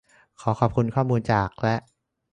[0.41, 1.75] ขอขอบคุณข้อมูลจาก และ